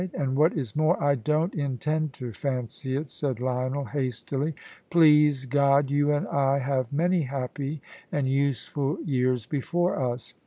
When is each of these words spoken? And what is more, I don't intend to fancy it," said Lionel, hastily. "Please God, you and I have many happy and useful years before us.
And 0.15 0.35
what 0.35 0.57
is 0.57 0.75
more, 0.75 0.99
I 0.99 1.13
don't 1.13 1.53
intend 1.53 2.13
to 2.13 2.33
fancy 2.33 2.95
it," 2.95 3.07
said 3.11 3.39
Lionel, 3.39 3.85
hastily. 3.85 4.55
"Please 4.89 5.45
God, 5.45 5.91
you 5.91 6.11
and 6.11 6.27
I 6.27 6.57
have 6.57 6.91
many 6.91 7.21
happy 7.21 7.83
and 8.11 8.25
useful 8.27 8.97
years 9.05 9.45
before 9.45 9.99
us. 10.01 10.33